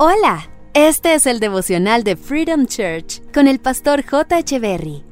Hola, 0.00 0.48
este 0.74 1.14
es 1.14 1.26
el 1.26 1.40
devocional 1.40 2.04
de 2.04 2.14
Freedom 2.14 2.66
Church 2.66 3.20
con 3.34 3.48
el 3.48 3.58
pastor 3.58 4.04
J. 4.04 4.38
Echeverry. 4.38 5.02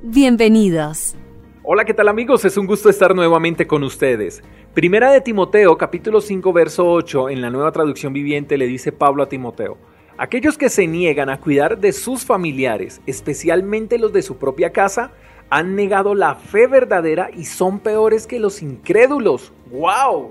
Bienvenidos. 0.00 1.16
Hola, 1.64 1.84
¿qué 1.84 1.92
tal 1.92 2.06
amigos? 2.06 2.44
Es 2.44 2.56
un 2.56 2.68
gusto 2.68 2.88
estar 2.88 3.16
nuevamente 3.16 3.66
con 3.66 3.82
ustedes. 3.82 4.44
Primera 4.74 5.10
de 5.10 5.22
Timoteo, 5.22 5.76
capítulo 5.76 6.20
5, 6.20 6.52
verso 6.52 6.88
8, 6.88 7.30
en 7.30 7.40
la 7.40 7.50
nueva 7.50 7.72
traducción 7.72 8.12
viviente 8.12 8.56
le 8.56 8.68
dice 8.68 8.92
Pablo 8.92 9.24
a 9.24 9.28
Timoteo, 9.28 9.76
aquellos 10.18 10.56
que 10.56 10.68
se 10.68 10.86
niegan 10.86 11.30
a 11.30 11.40
cuidar 11.40 11.76
de 11.76 11.90
sus 11.90 12.24
familiares, 12.24 13.00
especialmente 13.06 13.98
los 13.98 14.12
de 14.12 14.22
su 14.22 14.36
propia 14.36 14.70
casa, 14.70 15.10
han 15.50 15.74
negado 15.74 16.14
la 16.14 16.36
fe 16.36 16.68
verdadera 16.68 17.28
y 17.36 17.44
son 17.44 17.80
peores 17.80 18.28
que 18.28 18.38
los 18.38 18.62
incrédulos. 18.62 19.52
¡Wow! 19.72 20.30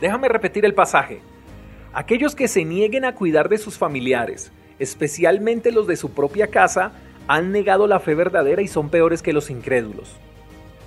Déjame 0.00 0.30
repetir 0.30 0.64
el 0.64 0.72
pasaje. 0.72 1.20
Aquellos 1.94 2.34
que 2.34 2.48
se 2.48 2.64
nieguen 2.64 3.04
a 3.04 3.14
cuidar 3.14 3.48
de 3.48 3.58
sus 3.58 3.76
familiares, 3.76 4.50
especialmente 4.78 5.72
los 5.72 5.86
de 5.86 5.96
su 5.96 6.12
propia 6.12 6.46
casa, 6.46 6.92
han 7.28 7.52
negado 7.52 7.86
la 7.86 8.00
fe 8.00 8.14
verdadera 8.14 8.62
y 8.62 8.68
son 8.68 8.88
peores 8.88 9.22
que 9.22 9.32
los 9.32 9.50
incrédulos. 9.50 10.16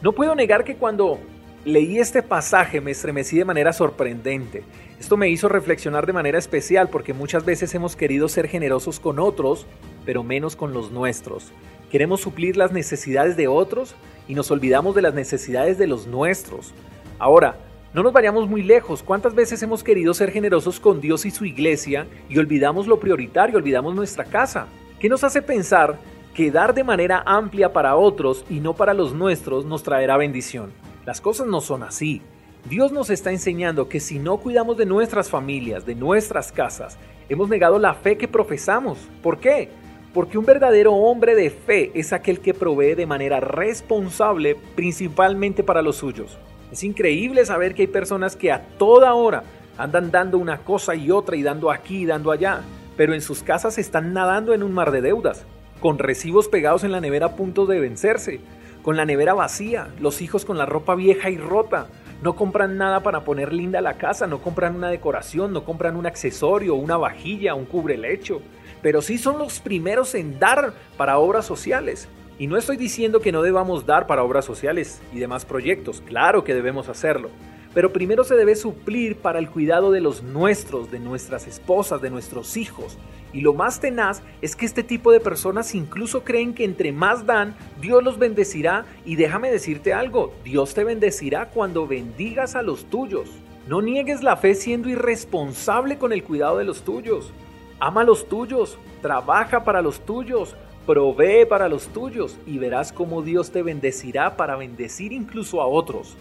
No 0.01 0.13
puedo 0.13 0.35
negar 0.35 0.63
que 0.63 0.75
cuando 0.75 1.19
leí 1.63 1.99
este 1.99 2.23
pasaje 2.23 2.81
me 2.81 2.91
estremecí 2.91 3.37
de 3.37 3.45
manera 3.45 3.71
sorprendente. 3.71 4.63
Esto 4.99 5.15
me 5.15 5.29
hizo 5.29 5.47
reflexionar 5.47 6.05
de 6.05 6.13
manera 6.13 6.37
especial 6.37 6.89
porque 6.89 7.13
muchas 7.13 7.45
veces 7.45 7.73
hemos 7.75 7.95
querido 7.95 8.27
ser 8.27 8.47
generosos 8.47 8.99
con 8.99 9.19
otros, 9.19 9.67
pero 10.05 10.23
menos 10.23 10.55
con 10.55 10.73
los 10.73 10.91
nuestros. 10.91 11.51
Queremos 11.91 12.21
suplir 12.21 12.57
las 12.57 12.71
necesidades 12.71 13.37
de 13.37 13.47
otros 13.47 13.95
y 14.27 14.35
nos 14.35 14.49
olvidamos 14.51 14.95
de 14.95 15.03
las 15.03 15.13
necesidades 15.13 15.77
de 15.77 15.87
los 15.87 16.07
nuestros. 16.07 16.73
Ahora, 17.19 17.57
no 17.95 18.03
nos 18.03 18.11
vayamos 18.11 18.49
muy 18.49 18.61
lejos. 18.61 19.01
¿Cuántas 19.01 19.33
veces 19.33 19.63
hemos 19.63 19.81
querido 19.81 20.13
ser 20.13 20.29
generosos 20.29 20.81
con 20.81 20.99
Dios 20.99 21.25
y 21.25 21.31
su 21.31 21.45
iglesia 21.45 22.07
y 22.27 22.37
olvidamos 22.37 22.87
lo 22.87 22.99
prioritario, 22.99 23.55
olvidamos 23.55 23.95
nuestra 23.95 24.25
casa? 24.25 24.67
¿Qué 24.99 25.07
nos 25.07 25.23
hace 25.23 25.41
pensar 25.41 25.97
que 26.33 26.51
dar 26.51 26.73
de 26.73 26.83
manera 26.83 27.23
amplia 27.25 27.71
para 27.71 27.95
otros 27.95 28.43
y 28.49 28.59
no 28.59 28.73
para 28.73 28.93
los 28.93 29.13
nuestros 29.13 29.63
nos 29.63 29.81
traerá 29.81 30.17
bendición? 30.17 30.73
Las 31.05 31.21
cosas 31.21 31.47
no 31.47 31.61
son 31.61 31.83
así. 31.83 32.21
Dios 32.69 32.91
nos 32.91 33.09
está 33.09 33.31
enseñando 33.31 33.87
que 33.87 34.01
si 34.01 34.19
no 34.19 34.39
cuidamos 34.39 34.75
de 34.75 34.85
nuestras 34.85 35.29
familias, 35.29 35.85
de 35.85 35.95
nuestras 35.95 36.51
casas, 36.51 36.97
hemos 37.29 37.47
negado 37.47 37.79
la 37.79 37.93
fe 37.93 38.17
que 38.17 38.27
profesamos. 38.27 38.97
¿Por 39.23 39.39
qué? 39.39 39.69
Porque 40.13 40.37
un 40.37 40.43
verdadero 40.43 40.91
hombre 40.91 41.33
de 41.33 41.49
fe 41.49 41.91
es 41.93 42.11
aquel 42.11 42.41
que 42.41 42.53
provee 42.53 42.95
de 42.95 43.05
manera 43.05 43.39
responsable 43.39 44.57
principalmente 44.75 45.63
para 45.63 45.81
los 45.81 45.95
suyos. 45.95 46.37
Es 46.71 46.83
increíble 46.83 47.45
saber 47.45 47.73
que 47.75 47.83
hay 47.83 47.87
personas 47.87 48.35
que 48.35 48.51
a 48.51 48.61
toda 48.77 49.13
hora 49.13 49.43
andan 49.77 50.11
dando 50.11 50.37
una 50.37 50.59
cosa 50.59 50.95
y 50.95 51.11
otra 51.11 51.35
y 51.35 51.43
dando 51.43 51.71
aquí 51.71 52.03
y 52.03 52.05
dando 52.05 52.31
allá, 52.31 52.61
pero 52.97 53.13
en 53.13 53.21
sus 53.21 53.43
casas 53.43 53.77
están 53.77 54.13
nadando 54.13 54.53
en 54.53 54.63
un 54.63 54.73
mar 54.73 54.91
de 54.91 55.01
deudas, 55.01 55.45
con 55.79 55.99
recibos 55.99 56.47
pegados 56.47 56.83
en 56.83 56.91
la 56.91 57.01
nevera 57.01 57.27
a 57.27 57.35
punto 57.35 57.65
de 57.65 57.79
vencerse, 57.79 58.39
con 58.81 58.97
la 58.97 59.05
nevera 59.05 59.33
vacía, 59.33 59.89
los 59.99 60.21
hijos 60.21 60.45
con 60.45 60.57
la 60.57 60.65
ropa 60.65 60.95
vieja 60.95 61.29
y 61.29 61.37
rota. 61.37 61.87
No 62.21 62.35
compran 62.35 62.77
nada 62.77 63.01
para 63.03 63.25
poner 63.25 63.51
linda 63.51 63.81
la 63.81 63.95
casa, 63.95 64.25
no 64.27 64.39
compran 64.41 64.75
una 64.75 64.89
decoración, 64.89 65.51
no 65.51 65.65
compran 65.65 65.95
un 65.95 66.05
accesorio, 66.05 66.75
una 66.75 66.95
vajilla, 66.95 67.55
un 67.55 67.65
cubrelecho, 67.65 68.41
pero 68.81 69.01
sí 69.01 69.17
son 69.17 69.37
los 69.37 69.59
primeros 69.59 70.15
en 70.15 70.39
dar 70.39 70.73
para 70.97 71.17
obras 71.17 71.45
sociales. 71.45 72.07
Y 72.37 72.47
no 72.47 72.57
estoy 72.57 72.75
diciendo 72.75 73.21
que 73.21 73.31
no 73.31 73.41
debamos 73.41 73.85
dar 73.85 74.07
para 74.07 74.23
obras 74.23 74.43
sociales 74.43 75.01
y 75.13 75.19
demás 75.19 75.45
proyectos, 75.45 76.01
claro 76.01 76.43
que 76.43 76.53
debemos 76.53 76.89
hacerlo, 76.89 77.29
pero 77.73 77.93
primero 77.93 78.25
se 78.25 78.35
debe 78.35 78.55
suplir 78.55 79.17
para 79.17 79.39
el 79.39 79.49
cuidado 79.49 79.89
de 79.91 80.01
los 80.01 80.21
nuestros, 80.21 80.91
de 80.91 80.99
nuestras 80.99 81.47
esposas, 81.47 82.01
de 82.01 82.09
nuestros 82.09 82.57
hijos. 82.57 82.97
Y 83.31 83.41
lo 83.41 83.53
más 83.53 83.81
tenaz 83.81 84.21
es 84.41 84.55
que 84.55 84.65
este 84.65 84.81
tipo 84.81 85.11
de 85.11 85.19
personas 85.19 85.75
incluso 85.75 86.23
creen 86.23 86.53
que 86.53 86.63
entre 86.63 86.93
más 86.93 87.25
dan, 87.25 87.53
Dios 87.81 88.01
los 88.01 88.17
bendecirá. 88.17 88.85
Y 89.03 89.17
déjame 89.17 89.51
decirte 89.51 89.93
algo, 89.93 90.33
Dios 90.45 90.73
te 90.73 90.85
bendecirá 90.85 91.49
cuando 91.49 91.85
bendigas 91.85 92.55
a 92.55 92.61
los 92.61 92.85
tuyos. 92.85 93.29
No 93.67 93.81
niegues 93.81 94.23
la 94.23 94.37
fe 94.37 94.55
siendo 94.55 94.87
irresponsable 94.87 95.97
con 95.97 96.13
el 96.13 96.23
cuidado 96.23 96.59
de 96.59 96.63
los 96.63 96.83
tuyos. 96.83 97.33
Ama 97.81 98.01
a 98.01 98.05
los 98.05 98.29
tuyos, 98.29 98.77
trabaja 99.01 99.65
para 99.65 99.81
los 99.81 99.99
tuyos, 100.05 100.55
Provee 100.85 101.45
para 101.49 101.67
los 101.67 101.87
tuyos 101.87 102.37
y 102.45 102.59
verás 102.59 102.93
cómo 102.93 103.23
Dios 103.23 103.49
te 103.49 103.63
bendecirá 103.63 104.37
para 104.37 104.55
bendecir 104.55 105.13
incluso 105.13 105.59
a 105.59 105.65
otros. 105.65 106.15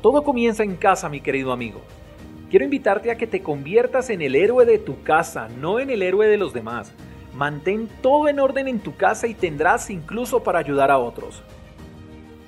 Todo 0.00 0.22
comienza 0.22 0.62
en 0.62 0.76
casa, 0.76 1.10
mi 1.10 1.20
querido 1.20 1.52
amigo. 1.52 1.82
Quiero 2.48 2.64
invitarte 2.64 3.10
a 3.10 3.18
que 3.18 3.26
te 3.26 3.42
conviertas 3.42 4.08
en 4.08 4.22
el 4.22 4.34
héroe 4.34 4.64
de 4.64 4.78
tu 4.78 5.02
casa, 5.02 5.48
no 5.60 5.80
en 5.80 5.90
el 5.90 6.02
héroe 6.02 6.28
de 6.28 6.38
los 6.38 6.54
demás. 6.54 6.92
Mantén 7.34 7.90
todo 8.00 8.28
en 8.28 8.40
orden 8.40 8.68
en 8.68 8.80
tu 8.80 8.96
casa 8.96 9.26
y 9.26 9.34
tendrás 9.34 9.90
incluso 9.90 10.42
para 10.42 10.60
ayudar 10.60 10.90
a 10.90 10.96
otros. 10.96 11.42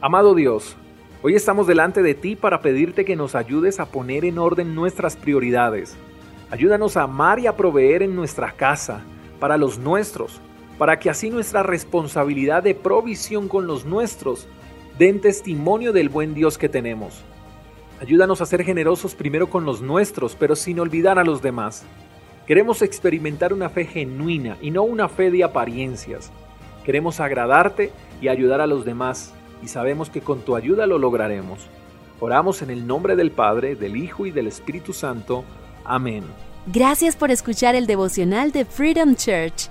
Amado 0.01 0.35
Dios, 0.35 0.75
hoy 1.23 1.35
estamos 1.35 1.67
delante 1.67 2.03
de 2.03 2.15
ti 2.15 2.35
para 2.35 2.63
pedirte 2.63 3.05
que 3.05 3.17
nos 3.17 3.35
ayudes 3.35 3.79
a 3.79 3.87
poner 3.87 4.25
en 4.25 4.39
orden 4.39 4.75
nuestras 4.75 5.17
prioridades. 5.17 5.97
Ayúdanos 6.51 6.97
a 6.97 7.03
amar 7.03 7.41
y 7.41 7.47
a 7.47 7.57
proveer 7.57 8.03
en 8.03 8.17
nuestra 8.17 8.53
casa, 8.53 9.03
para 9.39 9.59
los 9.59 9.79
nuestros, 9.79 10.41
para 10.79 10.99
que 10.99 11.11
así 11.11 11.29
nuestra 11.29 11.63
responsabilidad 11.63 12.63
de 12.63 12.75
provisión 12.75 13.49
con 13.49 13.67
los 13.67 13.85
nuestros 13.85 14.47
den 14.99 15.21
testimonio 15.21 15.93
del 15.93 16.09
buen 16.09 16.35
Dios 16.35 16.57
que 16.57 16.69
tenemos. 16.69 17.23
Ayúdanos 18.01 18.41
a 18.41 18.47
ser 18.47 18.63
generosos 18.65 19.15
primero 19.15 19.51
con 19.51 19.65
los 19.65 19.83
nuestros, 19.83 20.37
pero 20.37 20.55
sin 20.55 20.79
olvidar 20.79 21.19
a 21.19 21.25
los 21.25 21.43
demás. 21.43 21.85
Queremos 22.47 22.81
experimentar 22.81 23.53
una 23.53 23.69
fe 23.69 23.85
genuina 23.85 24.57
y 24.63 24.71
no 24.71 24.83
una 24.83 25.09
fe 25.09 25.31
de 25.31 25.45
apariencias. 25.45 26.31
Queremos 26.85 27.21
agradarte 27.21 27.91
y 28.21 28.29
ayudar 28.29 28.61
a 28.61 28.67
los 28.67 28.85
demás, 28.85 29.35
y 29.63 29.69
sabemos 29.69 30.11
que 30.11 30.21
con 30.21 30.41
tu 30.41 30.55
ayuda 30.57 30.87
lo 30.87 30.99
lograremos. 30.99 31.67
Oramos 32.21 32.63
en 32.63 32.71
el 32.71 32.87
nombre 32.87 33.17
del 33.17 33.33
Padre, 33.33 33.75
del 33.75 33.97
Hijo 33.97 34.27
y 34.27 34.31
del 34.31 34.47
Espíritu 34.47 34.93
Santo. 34.93 35.45
Amén. 35.85 36.25
Gracias 36.67 37.17
por 37.17 37.31
escuchar 37.31 37.75
el 37.75 37.87
devocional 37.87 38.53
de 38.53 38.65
Freedom 38.65 39.15
Church 39.15 39.71